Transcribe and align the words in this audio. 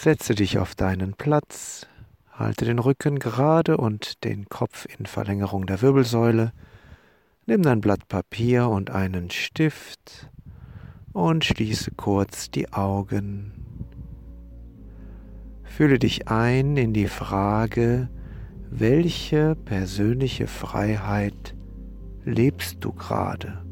Setze 0.00 0.36
dich 0.36 0.60
auf 0.60 0.76
deinen 0.76 1.14
Platz, 1.14 1.88
halte 2.30 2.64
den 2.64 2.78
Rücken 2.78 3.18
gerade 3.18 3.76
und 3.78 4.22
den 4.22 4.48
Kopf 4.48 4.86
in 4.96 5.06
Verlängerung 5.06 5.66
der 5.66 5.82
Wirbelsäule. 5.82 6.52
Nimm 7.46 7.62
dein 7.62 7.80
Blatt 7.80 8.06
Papier 8.06 8.68
und 8.68 8.92
einen 8.92 9.32
Stift 9.32 10.30
und 11.12 11.44
schließe 11.44 11.90
kurz 11.96 12.48
die 12.48 12.72
Augen. 12.72 13.50
Fühle 15.64 15.98
dich 15.98 16.28
ein 16.28 16.76
in 16.76 16.92
die 16.92 17.08
Frage, 17.08 18.08
welche 18.70 19.56
persönliche 19.56 20.46
Freiheit 20.46 21.56
lebst 22.24 22.84
du 22.84 22.92
gerade? 22.92 23.64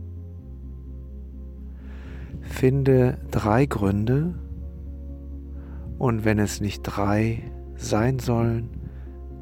Finde 2.41 3.17
drei 3.31 3.67
Gründe 3.67 4.35
und 5.99 6.25
wenn 6.25 6.39
es 6.39 6.61
nicht 6.61 6.83
drei 6.83 7.43
sein 7.77 8.19
sollen, 8.19 8.70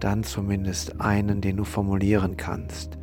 dann 0.01 0.23
zumindest 0.23 1.01
einen, 1.01 1.41
den 1.41 1.57
du 1.57 1.65
formulieren 1.65 2.37
kannst. 2.37 2.99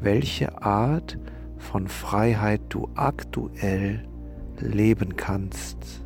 Welche 0.00 0.62
Art 0.62 1.18
von 1.58 1.88
Freiheit 1.88 2.60
du 2.68 2.88
aktuell 2.94 4.06
leben 4.60 5.16
kannst. 5.16 6.04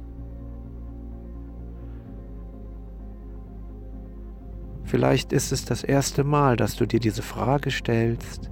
Vielleicht 4.85 5.35
ist 5.35 5.53
es 5.53 5.67
das 5.67 5.85
erste 5.85 6.25
Mal, 6.25 6.57
dass 6.57 6.77
du 6.77 6.87
dir 6.87 7.01
diese 7.01 7.23
Frage 7.23 7.71
stellst. 7.71 8.51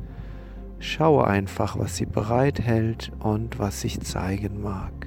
Schaue 0.78 1.26
einfach, 1.26 1.78
was 1.78 1.96
sie 1.96 2.04
bereithält 2.04 3.10
und 3.20 3.58
was 3.58 3.80
sich 3.80 4.00
zeigen 4.00 4.60
mag. 4.60 5.05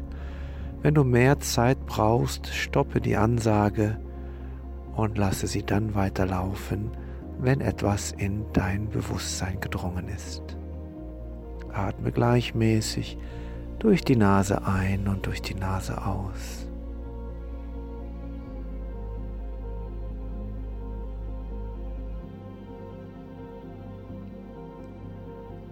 Wenn 0.82 0.94
du 0.94 1.04
mehr 1.04 1.40
Zeit 1.40 1.86
brauchst, 1.86 2.48
stoppe 2.48 3.02
die 3.02 3.18
Ansage 3.18 4.00
und 4.96 5.18
lasse 5.18 5.46
sie 5.48 5.64
dann 5.64 5.94
weiterlaufen, 5.94 6.92
wenn 7.38 7.60
etwas 7.60 8.14
in 8.14 8.46
dein 8.54 8.90
Bewusstsein 8.90 9.60
gedrungen 9.60 10.08
ist. 10.08 10.42
Atme 11.74 12.14
gleichmäßig 12.14 13.18
durch 13.80 14.04
die 14.06 14.16
Nase 14.16 14.66
ein 14.66 15.08
und 15.10 15.26
durch 15.26 15.42
die 15.42 15.56
Nase 15.56 16.06
aus. 16.06 16.66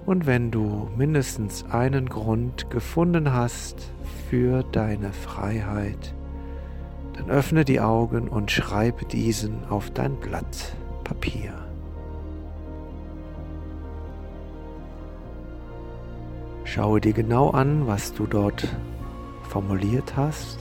Und 0.06 0.26
wenn 0.26 0.52
du 0.52 0.90
mindestens 0.98 1.66
einen 1.70 2.08
Grund 2.08 2.70
gefunden 2.70 3.34
hast 3.34 3.92
für 4.30 4.64
deine 4.64 5.14
Freiheit, 5.14 6.14
dann 7.14 7.30
öffne 7.30 7.64
die 7.66 7.80
Augen 7.80 8.28
und 8.28 8.52
schreibe 8.52 9.06
diesen 9.06 9.66
auf 9.70 9.90
dein 9.92 10.16
Blatt 10.18 10.76
Papier. 11.04 11.54
Schaue 16.66 17.00
dir 17.00 17.14
genau 17.14 17.52
an, 17.52 17.88
was 17.88 18.14
du 18.14 18.28
dort 18.28 18.68
formuliert 19.44 20.18
hast, 20.18 20.60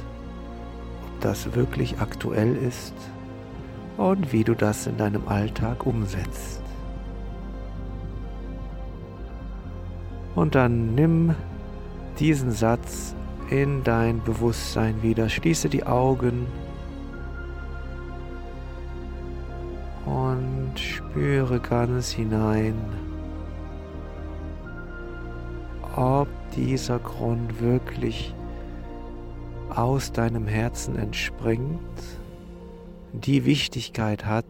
ob 1.05 1.21
das 1.21 1.55
wirklich 1.55 1.99
aktuell 1.99 2.57
ist 2.57 2.95
und 3.97 4.33
wie 4.33 4.45
du 4.45 4.55
das 4.55 4.87
in 4.87 4.97
deinem 4.97 5.27
Alltag 5.27 5.85
umsetzt. 5.85 6.63
Und 10.37 10.55
dann 10.55 10.95
nimm 10.95 11.35
diesen 12.19 12.53
Satz 12.53 13.17
in 13.51 13.83
dein 13.85 14.23
Bewusstsein 14.23 15.03
wieder. 15.03 15.29
Schließe 15.29 15.69
die 15.69 15.85
Augen 15.85 16.47
und 20.05 20.73
spüre 20.77 21.61
ganz 21.61 22.11
hinein, 22.11 22.75
ob 25.95 26.29
dieser 26.55 26.99
Grund 26.99 27.61
wirklich 27.61 28.35
aus 29.71 30.13
deinem 30.13 30.47
Herzen 30.47 30.97
entspringt, 30.97 31.81
die 33.13 33.45
Wichtigkeit 33.45 34.27
hat, 34.27 34.47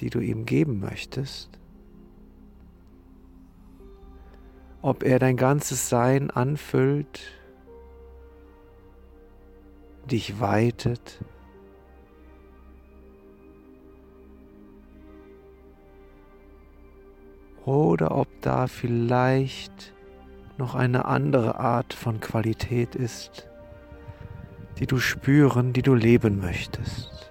die 0.00 0.10
du 0.10 0.20
ihm 0.20 0.46
geben 0.46 0.80
möchtest. 0.80 1.60
ob 4.82 5.02
er 5.02 5.18
dein 5.18 5.36
ganzes 5.36 5.88
Sein 5.88 6.30
anfüllt, 6.30 7.20
dich 10.10 10.40
weitet. 10.40 11.24
Oder 17.64 18.16
ob 18.16 18.28
da 18.40 18.66
vielleicht 18.66 19.92
noch 20.58 20.74
eine 20.74 21.04
andere 21.04 21.58
Art 21.58 21.94
von 21.94 22.20
Qualität 22.20 22.94
ist, 22.94 23.48
die 24.78 24.86
du 24.86 24.98
spüren, 24.98 25.72
die 25.72 25.82
du 25.82 25.94
leben 25.94 26.40
möchtest. 26.40 27.30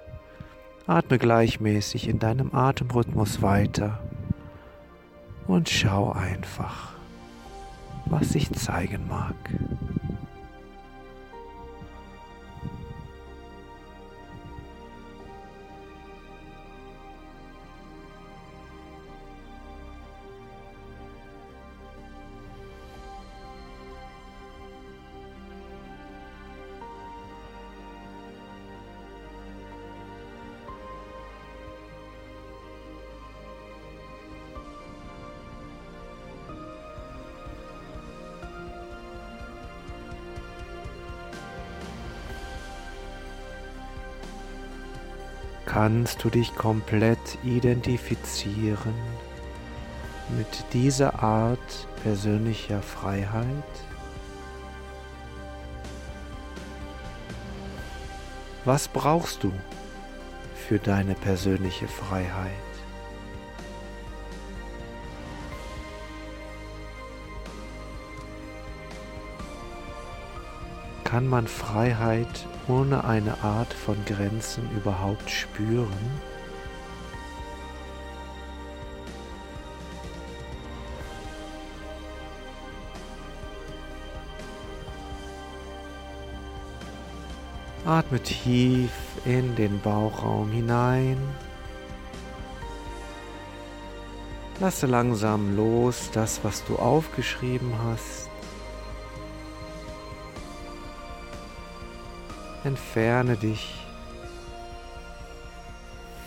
Atme 0.87 1.19
gleichmäßig 1.19 2.07
in 2.07 2.19
deinem 2.19 2.53
Atemrhythmus 2.53 3.41
weiter 3.41 3.99
und 5.47 5.69
schau 5.69 6.11
einfach 6.11 6.99
was 8.09 8.29
sich 8.29 8.51
zeigen 8.51 9.07
mag. 9.07 9.35
Kannst 45.69 46.23
du 46.23 46.31
dich 46.31 46.55
komplett 46.55 47.37
identifizieren 47.43 48.95
mit 50.35 50.47
dieser 50.73 51.21
Art 51.21 51.87
persönlicher 52.01 52.81
Freiheit? 52.81 53.45
Was 58.65 58.87
brauchst 58.87 59.43
du 59.43 59.51
für 60.55 60.79
deine 60.79 61.13
persönliche 61.13 61.87
Freiheit? 61.87 62.51
Kann 71.03 71.27
man 71.27 71.47
Freiheit 71.47 72.47
ohne 72.69 73.03
eine 73.03 73.43
Art 73.43 73.73
von 73.73 73.97
Grenzen 74.05 74.69
überhaupt 74.75 75.29
spüren? 75.29 75.89
Atme 87.85 88.19
tief 88.21 88.91
in 89.25 89.55
den 89.55 89.81
Bauchraum 89.81 90.51
hinein. 90.51 91.17
Lasse 94.59 94.85
langsam 94.85 95.55
los 95.55 96.11
das, 96.13 96.43
was 96.43 96.63
du 96.65 96.75
aufgeschrieben 96.75 97.73
hast. 97.83 98.28
Entferne 102.63 103.37
dich 103.37 103.85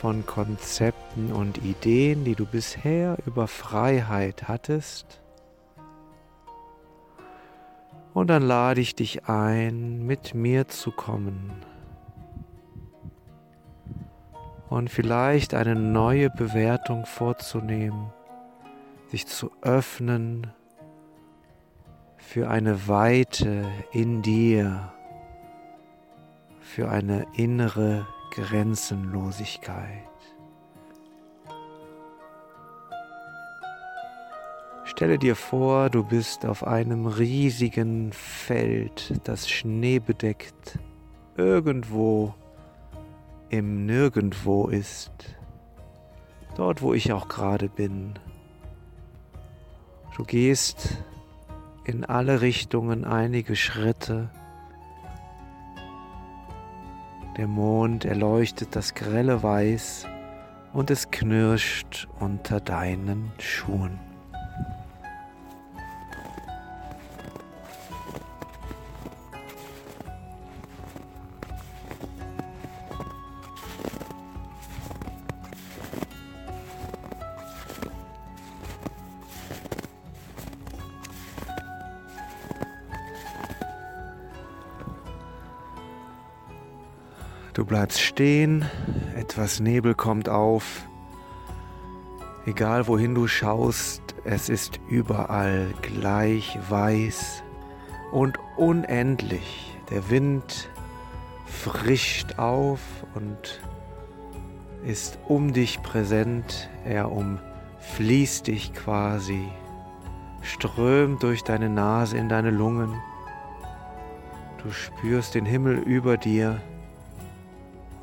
von 0.01 0.27
Konzepten 0.27 1.31
und 1.31 1.59
Ideen, 1.59 2.25
die 2.25 2.35
du 2.35 2.47
bisher 2.47 3.19
über 3.27 3.47
Freiheit 3.47 4.49
hattest. 4.49 5.21
Und 8.15 8.29
dann 8.29 8.43
lade 8.43 8.81
ich 8.81 8.95
dich 8.95 9.29
ein, 9.29 10.05
mit 10.05 10.35
mir 10.35 10.69
zu 10.69 10.91
kommen 10.91 11.53
und 14.73 14.89
vielleicht 14.89 15.53
eine 15.53 15.75
neue 15.75 16.31
Bewertung 16.31 17.05
vorzunehmen, 17.05 18.11
sich 19.09 19.27
zu 19.27 19.51
öffnen 19.61 20.47
für 22.17 22.49
eine 22.49 22.89
Weite 22.89 23.67
in 23.93 24.23
dir 24.23 24.93
für 26.63 26.89
eine 26.89 27.27
innere 27.35 28.07
Grenzenlosigkeit. 28.31 30.09
Stelle 34.85 35.19
dir 35.19 35.37
vor, 35.37 35.91
du 35.91 36.05
bist 36.05 36.47
auf 36.47 36.67
einem 36.67 37.07
riesigen 37.07 38.13
Feld, 38.13 39.21
das 39.25 39.49
schneebedeckt 39.51 40.79
irgendwo 41.37 42.35
im 43.49 43.85
Nirgendwo 43.87 44.69
ist, 44.69 45.13
dort 46.57 46.83
wo 46.83 46.95
ich 46.95 47.13
auch 47.13 47.29
gerade 47.29 47.69
bin. 47.69 48.19
Du 50.17 50.25
gehst 50.25 51.03
in 51.85 52.05
alle 52.05 52.41
Richtungen 52.41 53.05
einige 53.05 53.57
Schritte. 53.57 54.31
Der 57.39 57.47
Mond 57.47 58.05
erleuchtet 58.05 58.77
das 58.77 58.93
grelle 58.93 59.43
Weiß 59.43 60.07
und 60.75 60.91
es 60.91 61.11
knirscht 61.11 62.07
unter 62.21 62.61
deinen 62.61 63.33
Schuhen. 63.39 64.12
Du 87.63 87.67
bleibst 87.67 88.01
stehen, 88.01 88.65
etwas 89.17 89.61
Nebel 89.61 89.95
kommt 89.95 90.29
auf. 90.29 90.83
Egal 92.45 92.89
wohin 92.89 93.15
du 93.15 93.29
schaust, 93.29 94.03
es 94.25 94.49
ist 94.49 94.81
überall 94.89 95.73
gleich 95.81 96.59
weiß 96.69 97.45
und 98.11 98.37
unendlich. 98.57 99.77
Der 99.91 100.11
Wind 100.11 100.71
frischt 101.47 102.37
auf 102.37 102.81
und 103.15 103.61
ist 104.85 105.21
um 105.29 105.53
dich 105.53 105.81
präsent. 105.85 106.69
Er 106.85 107.13
umfließt 107.13 108.49
dich 108.49 108.75
quasi, 108.75 109.47
strömt 110.43 111.23
durch 111.23 111.45
deine 111.45 111.69
Nase 111.69 112.17
in 112.17 112.29
deine 112.29 112.51
Lungen. 112.51 112.93
Du 114.65 114.73
spürst 114.73 115.37
den 115.37 115.47
Himmel 115.47 115.79
über 115.79 116.17
dir 116.17 116.61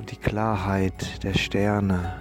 die 0.09 0.17
Klarheit 0.17 1.23
der 1.23 1.33
Sterne. 1.33 2.15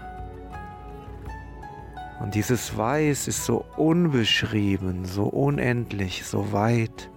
Und 2.21 2.35
dieses 2.35 2.77
Weiß 2.77 3.29
ist 3.29 3.45
so 3.45 3.65
unbeschrieben, 3.77 5.05
so 5.05 5.25
unendlich, 5.25 6.25
so 6.25 6.53
weit, 6.53 7.11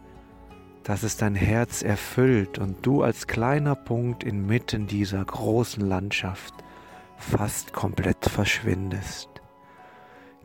dass 0.83 1.03
es 1.03 1.17
dein 1.17 1.35
Herz 1.35 1.81
erfüllt 1.81 2.59
und 2.59 2.85
du 2.85 3.03
als 3.03 3.27
kleiner 3.27 3.75
Punkt 3.75 4.23
inmitten 4.23 4.87
dieser 4.87 5.23
großen 5.23 5.85
Landschaft 5.85 6.53
fast 7.17 7.73
komplett 7.73 8.25
verschwindest. 8.25 9.29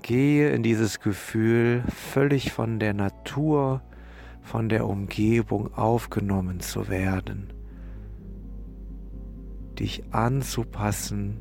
Gehe 0.03 0.51
in 0.51 0.63
dieses 0.63 1.01
Gefühl, 1.01 1.85
völlig 1.89 2.53
von 2.53 2.79
der 2.79 2.95
Natur, 2.95 3.83
von 4.43 4.69
der 4.69 4.87
Umgebung 4.87 5.75
aufgenommen 5.75 6.61
zu 6.61 6.89
werden 6.89 7.56
dich 9.81 10.05
anzupassen 10.13 11.39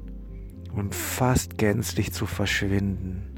und 0.73 0.93
fast 0.93 1.57
gänzlich 1.57 2.11
zu 2.11 2.25
verschwinden. 2.25 3.31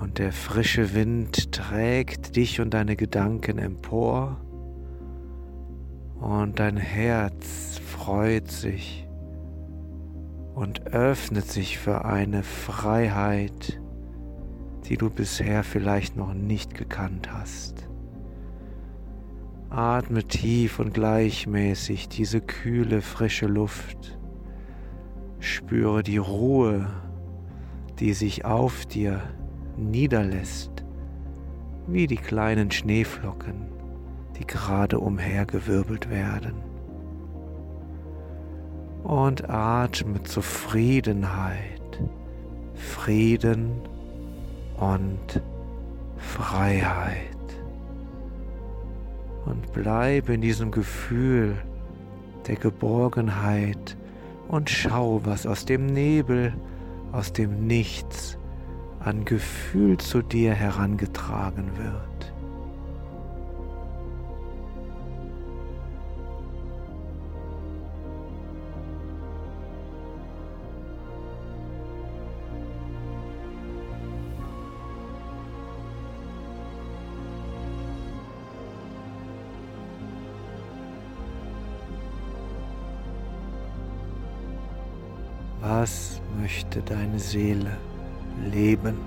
Und 0.00 0.18
der 0.18 0.32
frische 0.32 0.94
Wind 0.94 1.52
trägt 1.52 2.36
dich 2.36 2.60
und 2.60 2.74
deine 2.74 2.96
Gedanken 2.96 3.58
empor 3.58 4.40
und 6.20 6.58
dein 6.58 6.76
Herz 6.76 7.80
freut 7.86 8.50
sich 8.50 9.06
und 10.54 10.86
öffnet 10.86 11.46
sich 11.46 11.78
für 11.78 12.04
eine 12.04 12.42
Freiheit, 12.42 13.80
die 14.86 14.96
du 14.96 15.10
bisher 15.10 15.64
vielleicht 15.64 16.16
noch 16.16 16.34
nicht 16.34 16.74
gekannt 16.74 17.32
hast. 17.32 17.88
Atme 19.76 20.22
tief 20.22 20.78
und 20.78 20.94
gleichmäßig 20.94 22.08
diese 22.08 22.40
kühle, 22.40 23.02
frische 23.02 23.46
Luft. 23.46 24.16
Spüre 25.40 26.04
die 26.04 26.18
Ruhe, 26.18 26.86
die 27.98 28.12
sich 28.12 28.44
auf 28.44 28.86
dir 28.86 29.20
niederlässt, 29.76 30.84
wie 31.88 32.06
die 32.06 32.18
kleinen 32.18 32.70
Schneeflocken, 32.70 33.66
die 34.38 34.46
gerade 34.46 35.00
umhergewirbelt 35.00 36.08
werden. 36.08 36.54
Und 39.02 39.50
atme 39.50 40.22
Zufriedenheit, 40.22 42.00
Frieden 42.74 43.80
und 44.78 45.42
Freiheit 46.16 47.33
und 49.46 49.72
bleibe 49.72 50.34
in 50.34 50.40
diesem 50.40 50.70
Gefühl 50.70 51.56
der 52.46 52.56
Geborgenheit 52.56 53.96
und 54.48 54.70
schau, 54.70 55.20
was 55.24 55.46
aus 55.46 55.64
dem 55.64 55.86
Nebel, 55.86 56.54
aus 57.12 57.32
dem 57.32 57.66
Nichts 57.66 58.38
an 59.00 59.24
Gefühl 59.24 59.98
zu 59.98 60.22
dir 60.22 60.52
herangetragen 60.52 61.70
wird. 61.76 62.13
Was 85.66 86.20
möchte 86.38 86.82
deine 86.82 87.18
Seele 87.18 87.78
leben? 88.52 88.98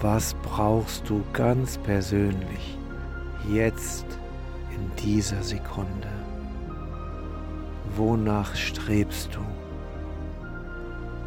Was 0.00 0.34
brauchst 0.34 1.10
du 1.10 1.24
ganz 1.32 1.78
persönlich 1.78 2.78
jetzt 3.50 4.06
in 4.72 5.04
dieser 5.04 5.42
Sekunde? 5.42 6.12
Wonach 7.96 8.54
strebst 8.54 9.34
du? 9.34 9.40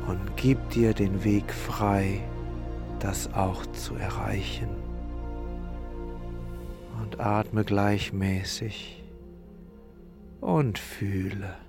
Und 0.10 0.22
gib 0.38 0.70
dir 0.70 0.94
den 0.94 1.26
Weg 1.26 1.52
frei, 1.52 2.22
das 3.00 3.34
auch 3.34 3.66
zu 3.74 3.96
erreichen. 3.96 4.70
Und 7.02 7.20
atme 7.20 7.66
gleichmäßig 7.66 9.04
und 10.40 10.80
fühle. 10.80 11.65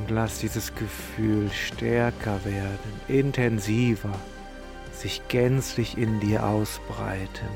Und 0.00 0.10
lass 0.10 0.38
dieses 0.38 0.74
Gefühl 0.74 1.50
stärker 1.50 2.42
werden, 2.46 2.78
intensiver, 3.06 4.12
sich 4.92 5.20
gänzlich 5.28 5.98
in 5.98 6.20
dir 6.20 6.46
ausbreiten. 6.46 7.48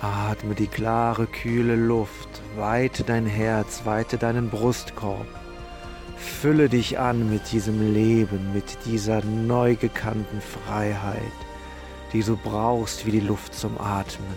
Atme 0.00 0.54
die 0.54 0.66
klare, 0.66 1.26
kühle 1.26 1.76
Luft, 1.76 2.40
weite 2.56 3.04
dein 3.04 3.26
Herz, 3.26 3.82
weite 3.84 4.16
deinen 4.16 4.48
Brustkorb. 4.48 5.26
Fülle 6.16 6.70
dich 6.70 6.98
an 6.98 7.28
mit 7.30 7.52
diesem 7.52 7.92
Leben, 7.92 8.54
mit 8.54 8.78
dieser 8.86 9.22
neu 9.22 9.76
gekannten 9.76 10.40
Freiheit, 10.40 11.20
die 12.14 12.22
du 12.22 12.34
brauchst 12.34 13.04
wie 13.04 13.10
die 13.10 13.20
Luft 13.20 13.54
zum 13.54 13.78
Atmen, 13.78 14.36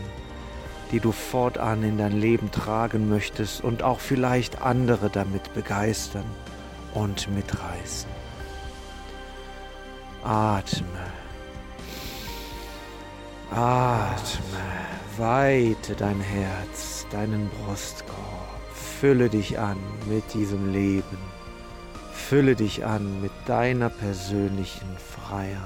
die 0.94 1.00
du 1.00 1.12
fortan 1.12 1.82
in 1.82 1.98
dein 1.98 2.12
Leben 2.12 2.52
tragen 2.52 3.10
möchtest 3.10 3.64
und 3.64 3.82
auch 3.82 4.00
vielleicht 4.00 4.62
andere 4.62 5.10
damit 5.10 5.52
begeistern 5.56 6.24
und 6.94 7.28
mitreißen. 7.34 8.12
Atme. 10.24 10.86
Atme. 13.50 14.44
Weite 15.18 15.96
dein 15.96 16.20
Herz, 16.22 17.08
deinen 17.10 17.50
Brustkorb. 17.50 18.16
Fülle 18.74 19.30
dich 19.30 19.58
an 19.58 19.78
mit 20.08 20.32
diesem 20.36 20.72
Leben. 20.72 21.18
Fülle 22.14 22.56
dich 22.56 22.86
an 22.86 23.20
mit 23.20 23.32
deiner 23.48 23.90
persönlichen 23.90 24.96
Freiheit. 24.98 25.58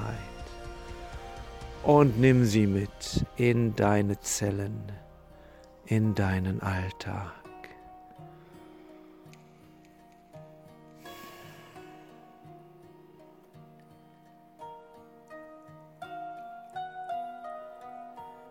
Und 1.83 2.17
nimm 2.17 2.45
sie 2.45 2.65
mit 2.65 3.25
in 3.35 3.75
deine 3.75 4.19
Zellen, 4.21 4.83
in 5.87 6.13
deinen 6.13 6.61
Alltag. 6.61 7.33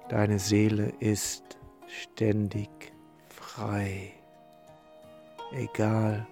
Deine 0.08 0.38
Seele 0.38 0.92
ist 1.00 1.58
ständig 1.88 2.70
frei, 3.28 4.12
egal 5.52 6.26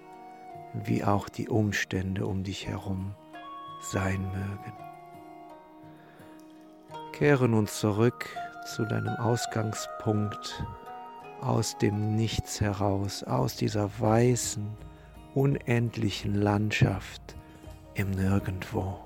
wie 0.73 1.03
auch 1.03 1.29
die 1.29 1.49
Umstände 1.49 2.25
um 2.25 2.43
dich 2.43 2.67
herum 2.67 3.13
sein 3.81 4.21
mögen. 4.31 4.73
Kehre 7.11 7.47
nun 7.47 7.67
zurück 7.67 8.27
zu 8.65 8.85
deinem 8.85 9.15
Ausgangspunkt 9.17 10.65
aus 11.41 11.77
dem 11.77 12.15
Nichts 12.15 12.61
heraus, 12.61 13.23
aus 13.23 13.55
dieser 13.55 13.89
weißen, 13.99 14.67
unendlichen 15.33 16.35
Landschaft 16.35 17.35
im 17.93 18.11
Nirgendwo. 18.11 19.04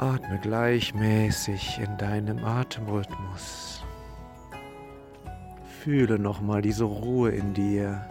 Atme 0.00 0.38
gleichmäßig 0.38 1.78
in 1.78 1.98
deinem 1.98 2.42
Atemrhythmus. 2.42 3.84
Fühle 5.82 6.18
nochmal 6.18 6.62
diese 6.62 6.84
Ruhe 6.84 7.32
in 7.32 7.52
dir. 7.52 8.08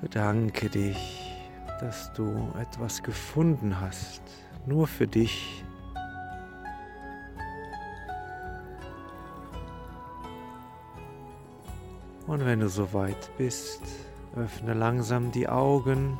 Bedanke 0.00 0.70
dich, 0.70 1.30
dass 1.78 2.10
du 2.14 2.48
etwas 2.58 3.02
gefunden 3.02 3.78
hast, 3.78 4.22
nur 4.64 4.86
für 4.86 5.06
dich. 5.06 5.62
Und 12.26 12.46
wenn 12.46 12.60
du 12.60 12.70
soweit 12.70 13.36
bist, 13.36 13.82
öffne 14.34 14.72
langsam 14.72 15.30
die 15.32 15.50
Augen 15.50 16.18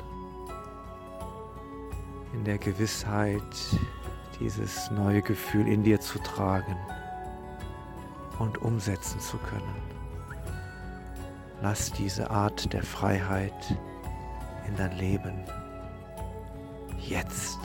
in 2.39 2.45
der 2.45 2.57
Gewissheit, 2.57 3.43
dieses 4.39 4.89
neue 4.91 5.21
Gefühl 5.21 5.67
in 5.67 5.83
dir 5.83 5.99
zu 5.99 6.19
tragen 6.19 6.77
und 8.39 8.59
umsetzen 8.59 9.19
zu 9.19 9.37
können. 9.39 9.75
Lass 11.61 11.91
diese 11.91 12.31
Art 12.31 12.71
der 12.71 12.81
Freiheit 12.81 13.75
in 14.69 14.75
dein 14.77 14.97
Leben 14.97 15.43
jetzt 16.97 17.59